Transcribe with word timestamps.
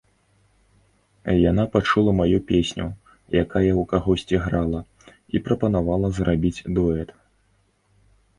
Яна 1.51 1.65
пачула 1.75 2.11
маю 2.21 2.39
песню, 2.51 2.87
якая 3.43 3.69
ў 3.73 3.83
кагосьці 3.93 4.41
грала, 4.45 4.81
і 5.35 5.43
прапанавала 5.51 6.07
зрабіць 6.19 6.55
дуэт. 6.75 7.09